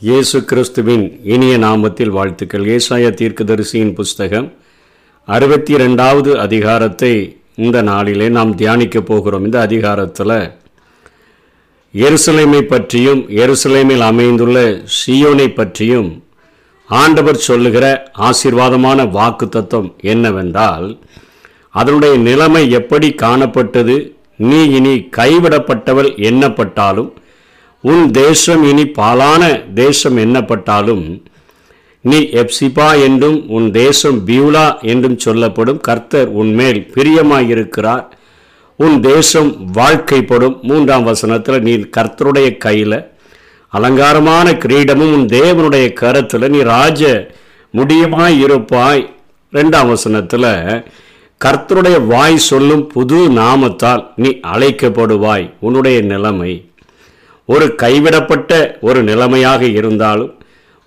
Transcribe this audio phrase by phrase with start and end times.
[0.00, 2.64] இயேசு கிறிஸ்துவின் இனிய நாமத்தில் வாழ்த்துக்கள்.
[2.74, 4.46] ஏசாய தீர்க்கதரிசியின் புஸ்தகம்
[5.28, 7.10] அறுபத்தி ரெண்டாவது அதிகாரத்தை
[7.56, 9.44] இந்த நாளிலே நாம் தியானிக்க போகிறோம்.
[9.44, 10.36] இந்த அதிகாரத்தில்
[11.94, 14.56] எருசலேமை பற்றியும் எருசலேமில் அமைந்துள்ள
[14.98, 16.10] சியோனை பற்றியும்
[16.88, 17.84] ஆண்டவர் சொல்லுகிற
[18.28, 20.88] ஆசீர்வாதமான வாக்கு தத்துவம் என்னவென்றால்
[21.74, 23.96] அதனுடைய நிலைமை எப்படி காணப்பட்டது
[24.36, 27.10] நீ இனி கைவிடப்பட்டவள் எண்ணப்பட்டாலும்
[27.80, 31.22] உன் தேசம் இனி பாலான தேசம் எண்ணப்பட்டாலும்
[32.00, 38.04] நீ எப்சிபா என்றும் உன் தேசம் பியூலா என்றும் சொல்லப்படும் கர்த்தர் உன்மேல் பிரியமாயிருக்கிறார்.
[38.76, 40.60] உன் தேசம் வாழ்க்கைப்படும்.
[40.62, 43.12] மூன்றாம் வசனத்தில் நீ கர்த்தருடைய கையில்
[43.68, 47.30] அலங்காரமான கிரீடமும் உன் தேவனுடைய கரத்தில் நீ ராஜ
[47.74, 49.14] முடியமாய் இருப்பாய்
[49.52, 50.84] ரெண்டாம் வசனத்தில்
[51.44, 55.52] கர்த்தருடைய வாய் சொல்லும் புது நாமத்தால் நீ அழைக்கப்படுவாய்.
[55.60, 56.67] உன்னுடைய நிலைமை
[57.48, 60.32] ஒரு கைவிடப்பட்ட ஒரு நிலைமையாக இருந்தாலும்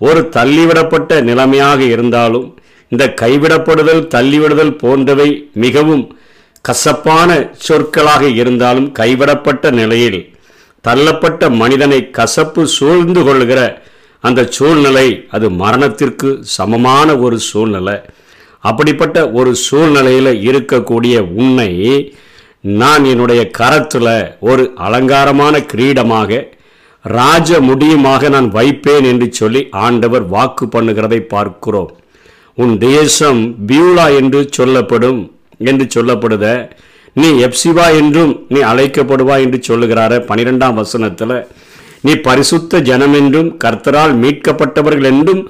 [0.01, 2.47] ஒரு தள்ளிவிடப்பட்ட நிலைமையாக இருந்தாலும்
[2.91, 6.03] இந்த கைவிடப்படுதல் தள்ளிவிடுதல் போன்றவை மிகவும்
[6.65, 7.29] கசப்பான
[7.67, 10.19] சொற்களாக இருந்தாலும் கைவிடப்பட்ட நிலையில்
[10.85, 13.61] தள்ளப்பட்ட மனிதனை கசப்பு சூழ்ந்து கொள்கிற
[14.23, 17.95] அந்த சூழ்நிலை அது மரணத்திற்கு சமமான ஒரு சூழ்நிலை.
[18.63, 21.69] அப்படிப்பட்ட ஒரு சூழ்நிலையில் இருக்கக்கூடிய உன்னை
[22.63, 26.41] நான் என்னுடைய கரத்தில் ஒரு அலங்காரமான கிரீடமாக
[27.01, 31.89] ராஜ முடியுமாக நான் வைப்பேன் என்று சொல்லி ஆண்டவர் வாக்கு பண்ணுகிறதை பார்க்கிறோம்.
[32.57, 35.21] உன் தேசம் பியூலா என்று சொல்லப்படும்
[35.57, 36.45] என்று சொல்லப்படுத
[37.13, 41.35] நீ எப்சிவா என்றும் நீ அழைக்கப்படுவா என்று சொல்லுகிறார பனிரெண்டாம் வசனத்தில்.
[42.01, 45.41] நீ பரிசுத்த ஜனம் என்றும் கர்த்தரால் மீட்கப்பட்டவர்கள் என்றும்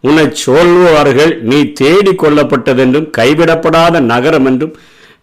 [0.00, 4.76] உன்னை சொல்வார்கள் நீ தேடி கொள்ளப்பட்டதென்றும் கைவிடப்படாத நகரம் என்றும்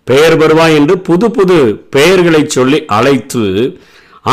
[0.09, 1.57] பெயர் பெறுவாய் என்று புது புது
[1.95, 3.43] பெயர்களை சொல்லி அழைத்து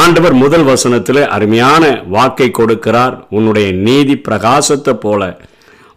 [0.03, 1.83] ஆண்டவர் முதல் வசனத்தில் அருமையான
[2.15, 3.15] வாக்கை கொடுக்கிறார்.
[3.37, 5.23] உன்னுடைய நீதி பிரகாசத்தை போல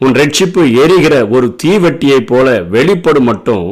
[0.03, 3.67] உன் ரட்சிப்பு எரிகிற ஒரு தீவெட்டியைப் போல வெளிப்படும் மட்டும்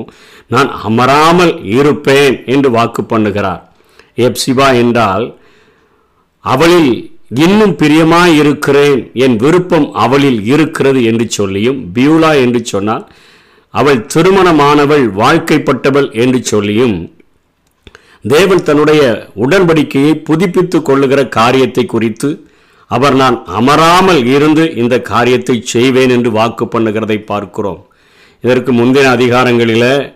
[0.53, 3.61] நான் அமராமல் இருப்பேன் என்று வாக்கு பண்ணுகிறார்.
[4.25, 5.25] எப்சிபா என்றால்
[6.45, 6.91] அவளில்
[7.43, 8.99] இன்னும் பிரியமாய் இருக்கிறேன்.
[9.25, 13.05] என் விருப்பம் அவளில் இருக்கிறது என்று சொல்லியும் பியூலா என்று சொன்னால்
[13.75, 16.97] அவள் திருமணமானவள் வாழ்க்கைப்பட்டவள் என்று சொல்லியும்
[18.25, 19.01] தேவன் தன்னுடைய
[19.35, 22.29] உடன்படிக்கையை புதுப்பித்துக் கொள்ளுகிற காரியத்தை குறித்து
[22.91, 27.81] அவர் நான் அமராமல் இருந்து இந்த காரியத்தை செய்வேன் என்று வாக்கு பண்ணுகிறதை பார்க்கிறோம்.
[28.43, 30.13] இதற்கு முந்தின அதிகாரங்களில்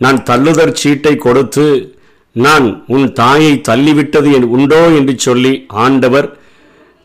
[0.00, 1.94] நான் தள்ளுதற் சீட்டை கொடுத்து
[2.36, 6.28] நான் உன் தாயை தள்ளிவிட்டது என் உண்டோ என்று சொல்லி ஆண்டவர்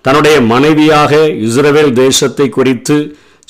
[0.02, 1.16] தன்னுடைய மனைவியாக
[1.46, 2.98] இஸ்ரவேல் தேசத்தை குறித்து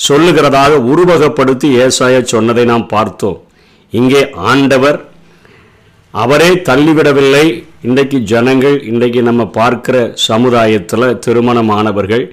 [0.06, 3.38] சொல்லுகிறதாக உருவகப்படுத்தி ஏசாய சொன்னதை நாம் பார்த்தோம்.
[3.94, 4.22] இங்கே
[4.52, 5.00] ஆண்டவர்
[6.14, 7.46] அவரே தள்ளிவிடவில்லை.
[7.88, 9.98] இன்றைக்கு ஜனங்கள் இன்றைக்கு நம்ம பார்க்கிற
[10.28, 12.26] சமுதாயத்தில் திருமணமானவர்கள்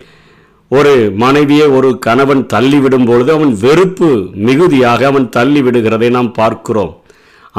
[0.70, 0.92] ஒரு
[1.22, 4.10] மனைவியை ஒரு கணவன் தள்ளிவிடும் பொழுது அவன் வெறுப்பு
[4.46, 6.92] மிகுதியாக அவன் தள்ளி விடுகிறதை நாம் பார்க்கிறோம்.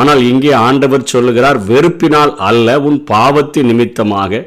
[0.01, 4.41] ஆனால் இங்கே ஆண்டவர் சொல்லுகிறார் வெறுப்பினால் அல்ல உன் பாவத்தின் நிமித்தமாக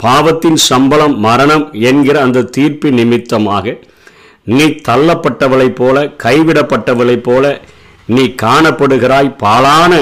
[0.00, 3.76] பாவத்தின் சம்பளம் மரணம் என்கிற அந்த தீர்ப்பின் நிமித்தமாக
[4.58, 7.44] நீ தள்ளப்பட்டவளைப் போல கைவிடப்பட்டவளைப் போல
[8.14, 9.92] நீ காணப்படுகிறாய் பாலான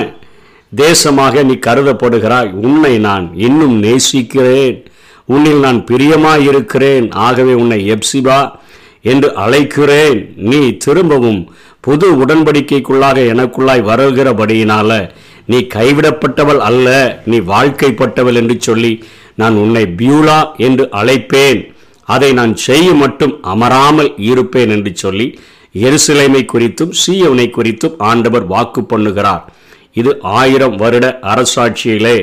[0.76, 2.50] தேசமாக நீ கருதப்படுகிறாய்.
[2.66, 4.76] உன்னை நான் இன்னும் நேசிக்கிறேன்.
[5.25, 7.06] உன்னில் நான் பிரியமாயிருக்கிறேன்.
[7.26, 8.38] ஆகவே உன்னை எப்சிபா
[9.03, 10.19] என்று அழைக்கிறேன்.
[10.50, 11.41] நீ திரும்பவும்
[11.87, 14.91] புது உடன்படிக்கைக்குள்ளாக எனக்குள்ளாய் வருகிறபடியினால
[15.47, 16.88] நீ கைவிடப்பட்டவள் அல்ல.
[17.26, 18.92] நீ வாழ்க்கைப்பட்டவள் என்று சொல்லி
[19.34, 21.60] நான் உன்னை பியூலா என்று அழைப்பேன்.
[22.14, 25.26] அதை நான் செய்ய மட்டும் அமராமல் இருப்பேன் என்று சொல்லி
[25.86, 29.42] எருசலேமை குறித்தும் சீயவனை குறித்தும் ஆண்டவர் வாக்கு பண்ணுகிறார்.
[30.00, 30.10] இது
[30.41, 32.16] ஆயிரம் வருட அரசாட்சியிலே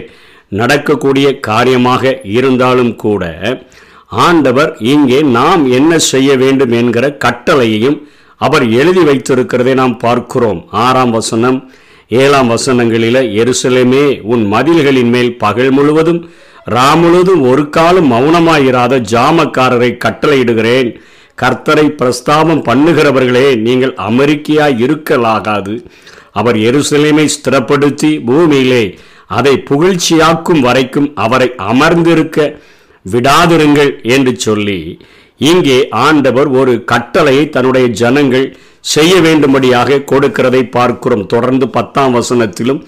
[0.51, 3.23] நடக்கக்கூடிய காரியமாக இருந்தாலும் கூட
[4.25, 7.97] ஆண்டவர் இங்கே நாம் என்ன செய்ய வேண்டும் என்கிற கட்டளையையும்
[8.41, 10.61] அவர் எழுதி வைத்திருக்கிறதை நாம் பார்க்கிறோம்.
[10.85, 11.57] ஆறாம் வசனம்
[12.21, 16.21] ஏழாம் வசனங்களில எருசலேமே உன் மதில்களின் மேல் பகல் முழுவதும்
[16.73, 20.89] ராமுழுதும் ஒரு காலம் மௌனமாயிராத ஜாமக்காரரை கட்டளையிடுகிறேன்.
[21.41, 25.73] கர்த்தரை பிரஸ்தாபம் பண்ணுகிறவர்களே நீங்கள் அமெரிக்கையாய் இருக்கலாகாது.
[26.39, 28.83] அவர் எருசலேமை ஸ்திரப்படுத்தி பூமியிலே
[29.37, 32.39] அதை புகழ்ச்சியாக்கும் வரைக்கும் அவரை அமர்ந்திருக்க
[33.05, 34.79] விடாதிருங்கள் என்று சொல்லி
[35.49, 35.77] இங்கே
[36.07, 38.47] ஆண்டவர் ஒரு கட்டளையை தன்னுடைய ஜனங்கள்
[38.93, 41.25] செய்ய வேண்டும்படியாக கொடுக்கிறதை பார்க்கிறோம்.
[41.25, 42.81] தொடர்ந்து பத்தாம் வசனத்திலும்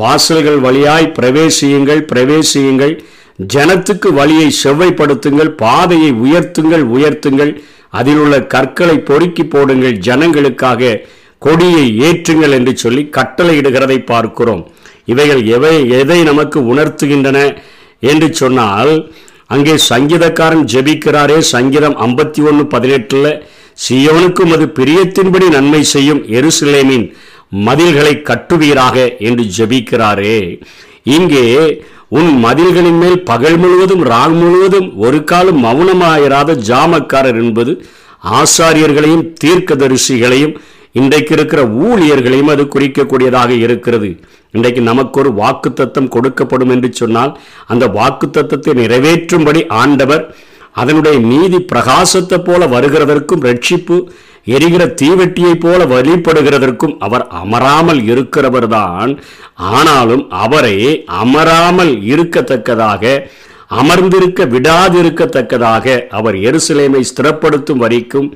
[0.00, 2.94] வாசல்கள் வழியாய் பிரவேசியுங்கள் பிரவேசியுங்கள்.
[3.38, 7.52] ஜனத்துக்கு வழியை செவ்வைப்படுத்துங்கள் பாதையை உயர்த்துங்கள் உயர்த்துங்கள்.
[7.98, 11.00] அதில் உள்ள கற்களை பொறுக்கி போடுங்கள் ஜனங்களுக்காக
[11.38, 14.62] கொடியை ஏற்றுங்கள் என்று சொல்லி கட்டளையிடுகிறதை பார்க்கிறோம்.
[15.12, 17.38] இவைகள் எவை எதை நமக்கு உணர்த்துகின்றன
[18.10, 18.92] என்று சொன்னால்
[19.54, 23.26] அங்கே சங்கீதக்காரன் ஜெபிக்கிறாரே சங்கீதம் ஐம்பத்தி ஒன்று பதினெட்டுல
[23.84, 27.06] சியோனுக்கும் அது பிரியத்தின்படி நன்மை செய்யும் எருசலேமின்
[27.66, 28.96] மதில்களை கட்டுவீராக
[29.28, 30.38] என்று ஜெபிக்கிறாரே.
[31.16, 31.46] இங்கே
[32.12, 37.84] உன் மதில்களின் மேல் பகல் முழுவதும் ராங் முழுவதும் ஒரு காலம் மௌனமாயிராத ஜாமக்காரர் என்பது
[38.24, 40.54] ஆசாரியர்களையும் தீர்க்கதரிசிகளையும்
[40.92, 44.20] இன்றைக்கு இருக்கிற ஊழியர்களையும் அது குறிக்கக்கூடியதாக இருக்கிறது.
[44.50, 45.72] இன்றைக்கு நமக்கு ஒரு வாக்கு
[46.08, 48.26] கொடுக்கப்படும் என்று சொன்னால் அந்த வாக்கு
[48.74, 50.34] நிறைவேற்றும்படி ஆண்டவர்
[50.74, 53.96] அதனுடைய நீதி பிரகாசத்தை போல வருகிறதற்கும் ரட்சிப்பு
[54.44, 59.18] எரிகிற தீவெட்டியைப் போல வழிபடுகிறதற்கும் அவர் அமராமல் இருக்கிறவர்தான்.
[59.54, 63.04] ஆனாலும் அவரை அமராமல் இருக்கத்தக்கதாக
[63.70, 68.28] அமர்ந்திருக்க விடாதிருக்கத்தக்கதாக அவர் எருசலேமை ஸ்திரப்படுத்தும் வரைக்கும்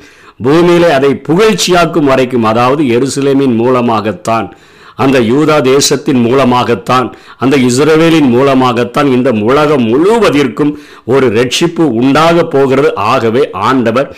[0.42, 4.48] பூமியிலே அதை புகழ்ச்சியாக்கும் வரைக்கும் அதாவது எருசலேமின் மூலமாகத்தான்
[4.96, 7.08] அந்த யூதா தேசத்தின் மூலமாகத்தான்
[7.38, 10.72] அந்த இஸ்ரவேலின் மூலமாகத்தான் இந்த உலகம் முழுவதற்கும்
[11.04, 12.90] ஒரு ரட்சிப்பு உண்டாக போகிறது.
[12.94, 14.08] ஆகவே ஆண்டவர்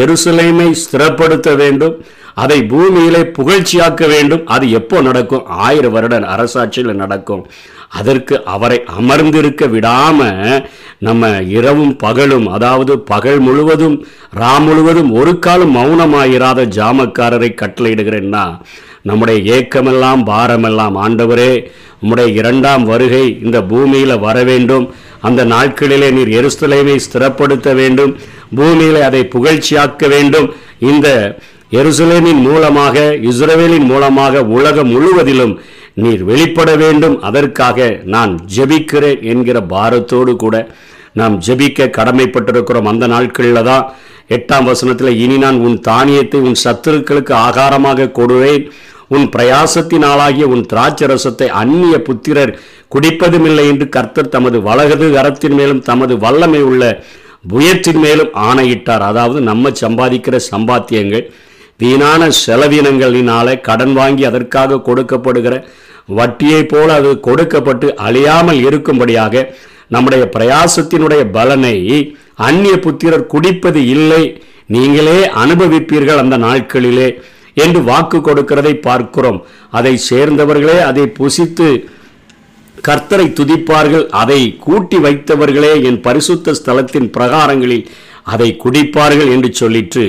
[0.00, 1.96] எருசலேமை ஸ்திரப்படுத்த வேண்டும்
[2.42, 4.46] அதை பூமியிலே புகழ்ச்சியாக்க வேண்டும்.
[4.54, 5.44] அது எப்போ நடக்கும்?
[5.46, 7.42] ஆயிரம் வருட அரசாட்சியில் நடக்கும்.
[7.98, 10.20] அதற்கு அவரை அமர்ந்திருக்க விடாம
[10.98, 11.28] நம்ம
[11.58, 13.96] இரவும் பகலும் அதாவது பகல் முழுவதும்
[14.40, 18.44] ரா முழுவதும் ஒரு காலம் மௌனமாயிராத ஜாமக்காரரை கட்டளையிடுகிறேன்னா
[19.08, 21.52] நம்முடைய ஏக்கமெல்லாம் பாரமெல்லாம் ஆண்டவரே
[22.02, 24.86] உம்முடைய இரண்டாம் வருகை இந்த பூமியில் வர வேண்டும்.
[25.26, 28.12] அந்த நாட்களிலே நீர் எருசலேமை ஸ்திரப்படுத்த வேண்டும்.
[28.58, 30.48] பூமியிலே அதை புகழ்ச்சியாக்க வேண்டும்.
[30.92, 31.08] இந்த
[31.80, 32.96] எருசலேமின் மூலமாக
[33.30, 35.54] இஸ்ரவேலின் மூலமாக உலகம் முழுவதிலும்
[36.04, 37.16] நீர் வெளிப்பட வேண்டும்.
[37.28, 40.56] அதற்காக நான் ஜெபிக்கிறேன் என்கிற பாரத்தோடு கூட
[41.20, 43.84] நாம் ஜெபிக்க கடமைப்பட்டிருக்கிறோம் அந்த நாட்களில் தான்.
[44.36, 48.64] எட்டாம் வசனத்தில் இனி நான் உன் தானியத்தை உன் சத்துருக்களுக்கு ஆகாரமாக கொடுவேன்.
[49.08, 52.52] உன் பிரயாசத்தினாலாகிய உன் திராட்சரசத்தை அந்நிய புத்திரர்
[52.94, 56.82] குடிப்பதுமில்லை என்று கர்த்தர் தமது வலகது கரத்தின் மேலும் தமது வல்லமை உள்ள
[57.52, 59.02] முயற்சின் மேலும் ஆணையிட்டார்.
[59.02, 61.24] அதாவது நம்ம சம்பாதிக்கிற சம்பாத்தியங்கள்
[61.80, 65.54] வீணான செலவினங்களினால கடன் வாங்கி அதற்காக கொடுக்கப்படுகிற
[66.18, 69.44] வட்டியைப் போல அது கொடுக்கப்பட்டு அழியாமல் இருக்கும்படியாக
[69.88, 71.76] நம்முடைய பிரயாசத்தினுடைய பலனை
[72.34, 74.22] அந்நிய புத்திரர் குடிப்பது இல்லை.
[74.66, 77.08] நீங்களே அனுபவிப்பீர்கள் அந்த நாட்களிலே.
[77.54, 79.40] என்று வாக்கு கொடுக்கிறதை பார்க்கிறோம்.
[79.78, 81.68] அதை சேர்ந்தவர்களே அதை புசித்து
[82.88, 84.06] கர்த்தரை துதிப்பார்கள்.
[84.22, 87.86] அதை கூட்டி வைத்தவர்களே என் பரிசுத்த ஸ்தலத்தின் பிரகாரங்களில்
[88.32, 90.04] அதை குடிப்பார்கள் என்று சொல்லிட்டு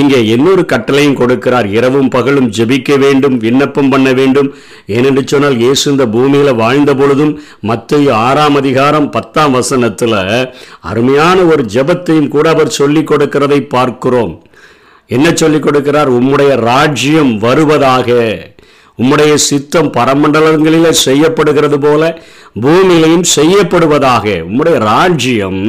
[0.00, 1.66] இங்கே இன்னொரு கட்டளையும் கொடுக்கிறார்.
[1.76, 4.48] இரவும் பகலும் ஜெபிக்க வேண்டும் விண்ணப்பம் பண்ண வேண்டும்.
[4.96, 7.34] ஏனென்று சொன்னால் இயேசு இந்த பூமியில் வாழ்ந்த பொழுதும்
[7.70, 10.18] மத்திய ஆறாம் அதிகாரம் பத்தாம் வசனத்தில்
[10.90, 14.34] அருமையான ஒரு ஜெபத்தையும் கூட அவர் சொல்லிக் கொடுக்கிறதை பார்க்கிறோம்.
[15.12, 16.10] என்ன சொல்லிக் கொடுக்கிறார்?
[16.18, 18.10] உம்முடைய ராஜ்யம் வருவதாக.
[19.02, 22.02] உம்முடைய சித்தம் பரமண்டலங்களில் செய்யப்படுகிறது போல
[22.60, 24.24] பூமியிலையும் செய்யப்படுவதாக.
[24.48, 25.60] உம்முடைய ராஜ்யம்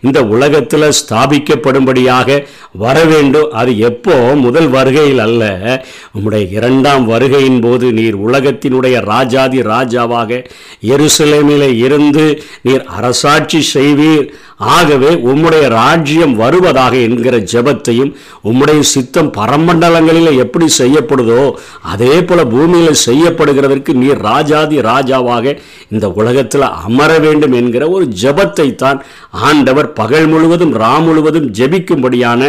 [0.00, 3.50] இந்த உலகத்தில் ஸ்தாபிக்கப்படும்படியாக வர வேண்டும்.
[3.50, 4.14] அது எப்போ?
[4.34, 5.42] முதல் வருகையில் அல்ல.
[6.14, 10.44] உம்முடைய இரண்டாம் வருகையின் போது நீர் உலகத்தினுடைய ராஜாதி ராஜாவாக
[10.82, 12.26] எருசலேமில் இருந்து
[12.62, 14.26] நீர் அரசாட்சி செய்வீர்.
[14.60, 18.12] ஆகவே உம்முடைய ராஜ்யம் வருவதாக என்கிற ஜெபத்தையும்
[18.44, 21.42] உம்முடைய சித்தம் பரமண்டலங்களில் எப்படி செய்யப்படுதோ
[21.82, 25.54] அதே போல பூமியில் செய்யப்படுகிறதற்கு நீர் ராஜாதி ராஜாவாக
[25.88, 32.42] இந்த உலகத்தில் அமர வேண்டும் என்கிற ஒரு ஜெபத்தை தான் ஆண்டவர் பகல் முழுவதும் ரா முழுவதும் ஜெபிக்கும்படியான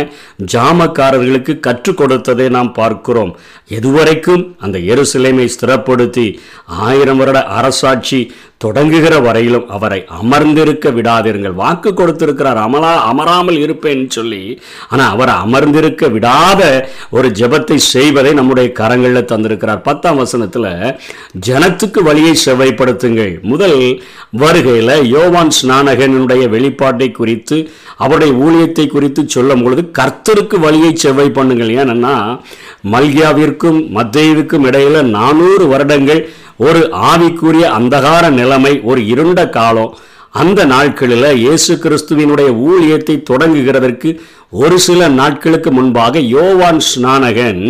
[0.54, 3.36] ஜாமக்காரர்களுக்கு கற்றுக் கொடுத்ததை நாம் பார்க்கிறோம்.
[3.70, 8.20] எதுவரைக்கும் அந்த எருசலேமை ஸ்திரப்படுத்தி ஆயிரம் வருட அரசாட்சி
[8.64, 14.42] தொடங்குகிற வரையிலும் அவரை அமர்ந்திருக்க விடாதிருங்கள் வாக்கு கொடுத்திருக்கிறார் அமலா அமராமல் இருப்பேன் சொல்லி
[14.90, 16.62] ஆனால் அவரை அமர்ந்திருக்க விடாத
[17.10, 19.84] ஒரு ஜெபத்தை செய்வதை நம்முடைய கரங்களில் தந்திருக்கிறார்.
[19.90, 20.70] பத்தாம் வசனத்தில்
[21.48, 23.34] ஜனத்துக்கு வழியை செவ்வாய்ப்படுத்துங்கள்.
[23.42, 23.80] முதல்
[24.44, 27.60] வருகையில் யோவான் ஸ்நானகனுடைய வெளிப்பாட்டை குறித்து
[28.04, 31.72] அவருடைய ஊழியத்தை குறித்து சொல்லும் பொழுது கர்த்தருக்கு வழியை செவ்வாய் பண்ணுங்கள்.
[31.84, 32.16] ஏன்னா
[32.94, 36.22] மல்கியாவிற்கும் மத்தேயுவுக்கும் இடையில நானூறு வருடங்கள்
[36.68, 39.94] ஒரு ஆவிக்குரிய அந்தகார நிலைமை ஒரு இருண்ட காலம்.
[40.42, 44.10] அந்த நாட்களில் இயேசு கிறிஸ்துவினுடைய ஊழியத்தை தொடங்குகிறதற்கு
[44.62, 47.63] ஒரு சில நாட்களுக்கு முன்பாக யோவான் ஸ்நானகன்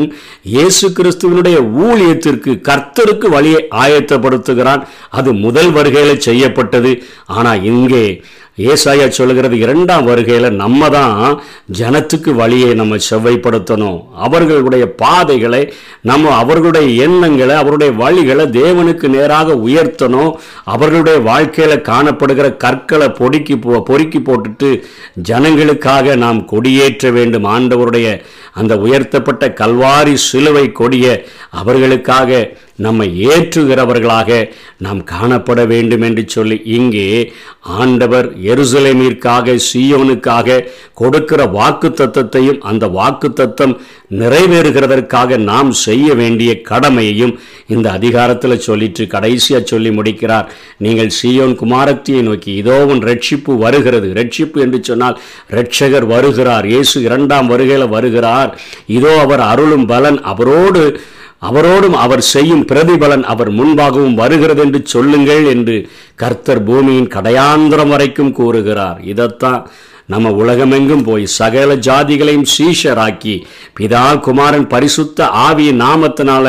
[0.56, 4.84] இயேசு கிறிஸ்துவனுடைய ஊழியத்திற்கு கர்த்தருக்கு வழியை ஆயத்தப்படுத்துகிறான்.
[5.20, 6.92] அது முதல் வருகையில் செய்யப்பட்டது.
[7.38, 8.06] ஆனால் இங்கே
[8.58, 11.42] ஏசாயா சொல்லுகிறது இரண்டாம் வருகையில் நம்ம தான்
[11.80, 14.00] ஜனத்துக்கு வழியை நம்ம செவ்வைப்படுத்தணும்.
[14.14, 20.32] அவர்களுடைய பாதைகளை நம்ம அவர்களுடைய எண்ணங்களை அவருடைய வழிகளை தேவனுக்கு நேராக உயர்த்தணும்.
[20.64, 24.84] அவர்களுடைய வாழ்க்கையில் காணப்படுகிற கற்களை பொடுக்கி போ பொறுக்கி போட்டுட்டு
[25.30, 27.46] ஜனங்களுக்காக நாம் கொடியேற்ற வேண்டும்.
[27.46, 28.22] ஆண்டவருடைய
[28.54, 34.40] அந்த உயர்த்தப்பட்ட கல்வாரி சிலுவை கொடிய அவர்களுக்காக நம்மை ஏற்றுகிறவர்களாக
[34.86, 37.08] நாம் காணப்பட வேண்டும் என்று சொல்லி இங்கே
[37.78, 43.74] ஆண்டவர் எருசலேமிற்காக சீயோனுக்காக கொடுக்கிற வாக்கு தத்தத்தையும் அந்த வாக்கு தத்தம்
[44.22, 47.34] நிறைவேறுகிறதற்காக நாம் செய்ய வேண்டிய கடமையையும்
[47.68, 50.48] இந்த அதிகாரத்தில் சொல்லிட்டு கடைசியாக சொல்லி முடிக்கிறார்.
[50.78, 54.10] நீங்கள் சீயோன் குமாரத்தியை நோக்கி இதோ உன் ரட்சிப்பு வருகிறது.
[54.20, 55.20] ரட்சிப்பு என்று சொன்னால்
[55.58, 56.66] ரட்சகர் வருகிறார்.
[56.66, 58.52] இயேசு இரண்டாம் வருகையில் வருகிறார்.
[58.98, 60.84] இதோ அவர் அருளும் பலன் அவரோடு
[61.42, 69.02] அவரோடும் அவர் செய்யும் பிரதிபலன் அவர் முன்பாகவும் வருகிறது என்று சொல்லுங்கள் என்று கர்த்தர் பூமியின் கடையாந்திரம் வரைக்கும் கூறுகிறார்.
[69.04, 69.70] இதைத்தான்
[70.12, 73.34] நம்ம உலகமெங்கும் போய் சகல ஜாதிகளையும் சீஷராக்கி
[73.78, 76.46] பிதா குமாரன் பரிசுத்த ஆவியின் நாமத்தினால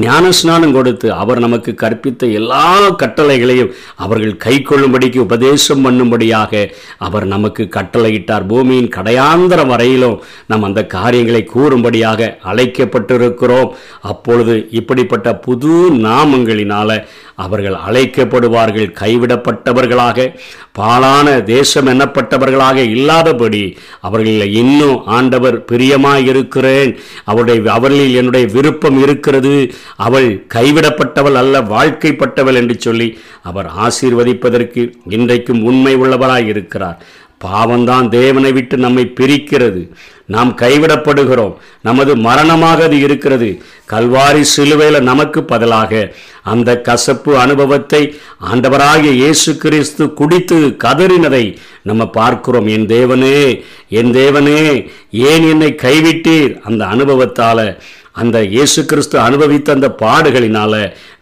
[0.00, 2.64] ஞானஸ்நானம் கொடுத்து அவர் நமக்கு கற்பித்த எல்லா
[3.02, 6.52] கட்டளைகளையும் அவர்கள் கை கொள்ளும்படிக்கு உபதேசம் பண்ணும்படியாக
[6.98, 8.46] அவர் நமக்கு கட்டளையிட்டார்.
[8.46, 13.72] பூமியின் கடையாந்திர வரையிலும் நம் அந்த காரியங்களை கூறும்படியாக அழைக்கப்பட்டிருக்கிறோம்.
[14.02, 15.74] அப்பொழுது இப்படிப்பட்ட புது
[16.08, 17.06] நாமங்களினால
[17.44, 20.18] அவர்கள் அழைக்கப்படுவார்கள் கைவிடப்பட்டவர்களாக.
[20.72, 23.62] பாலான தேசம் எண்ணப்பட்டவர்களாக இல்லாதபடி
[24.00, 26.92] அவர்களில் இன்னும் ஆண்டவர் பிரியமாய் இருக்கிறேன்
[27.24, 29.54] அவருடைய அவர்களில் என்னுடைய விருப்பம் இருக்கிறது.
[29.96, 33.08] அவள் கைவிடப்பட்டவள் அல்ல வாழ்க்கைப்பட்டவள் என்று சொல்லி
[33.42, 36.98] அவர் ஆசீர்வதிப்பதற்கு இன்றைக்கும் உண்மை உள்ளவராய் இருக்கிறார்
[37.44, 39.82] பாவம்தான் தேவனை விட்டு நம்மை பிரிக்கிறது.
[40.26, 41.54] நாம் கைவிடப்படுகிறோம்.
[41.82, 43.62] நமது மரணமாக அது இருக்கிறது.
[43.92, 48.02] கல்வாரி சிலுவையில் நமக்கு பதிலாக அந்த கசப்பு அனுபவத்தை
[48.52, 51.44] ஆண்டவராகிய இயேசு கிறிஸ்து குடித்து கதறினதை
[51.82, 52.66] நம்ம பார்க்கிறோம்.
[52.66, 56.60] என் தேவனே என் தேவனே ஏன் என்னை கைவிட்டீர்?
[56.60, 57.80] அந்த அனுபவத்தால்
[58.12, 60.74] அந்த இயேசு கிறிஸ்து அனுபவித்த அந்த பாடுகளினால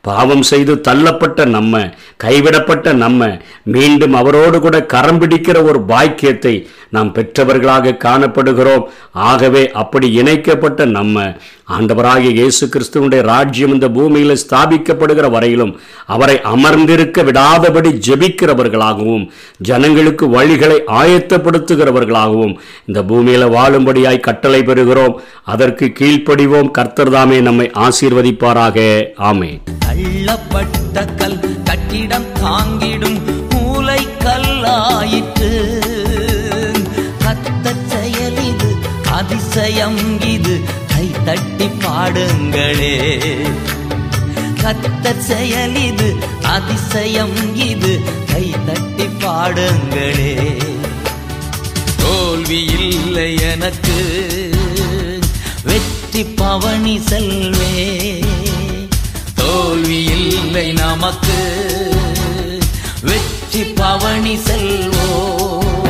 [0.08, 1.82] பாவம் செய்து தள்ளப்பட்ட நம்ம
[2.24, 3.30] கைவிடப்பட்ட நம்ம
[3.76, 6.54] மீண்டும் அவரோடு கூட கரம் பிடிக்கிற ஒரு பாக்கியத்தை
[6.94, 8.84] நாம் பெற்றவர்களாக காணப்படுகிறோம்.
[9.30, 11.24] ஆகவே அப்படி இணைக்கப்பட்ட நம்ம
[11.76, 15.72] ஆண்டவராகிய இயேசு கிறிஸ்துவனுடைய ராஜ்யம் இந்த பூமியில் ஸ்தாபிக்கப்படுகிற வரையிலும்
[16.14, 19.24] அவரை அமர்ந்திருக்க விடாதபடி ஜெபிக்கிறவர்களாகவும்
[19.70, 22.54] ஜனங்களுக்கு வழிகளை ஆயத்தப்படுத்துகிறவர்களாகவும்
[22.90, 25.16] இந்த பூமியில் வாழும்படியாய் கட்டளை பெறுகிறோம்.
[25.54, 26.72] அதற்கு கீழ்ப்படிவோம்.
[26.78, 28.78] கர்த்தர்தாமே நம்மை ஆசீர்வதிப்பாராக.
[29.30, 29.50] ஆமே
[29.96, 35.52] தள்ளப்பட்ட கல் கட்டிடம் தாங்கிடும் மூளை கல்லாயிற்று.
[37.24, 38.76] கத்த செயல் இது
[39.12, 40.60] அதிசயம் இது.
[40.88, 43.18] கை தட்டி பாடுங்களே.
[44.62, 48.00] கத்த செயல் இது அதிசயம் இது.
[48.32, 50.62] கை தட்டி பாடுங்களே.
[51.96, 54.50] தோல்வி இல்லை எனக்கு.
[55.62, 58.24] வெற்றி பவனி செல்வே.
[59.76, 61.38] தோல்வி இல்லை நமக்கு.
[63.00, 65.85] வெற்றி பவனி செல்வோம்.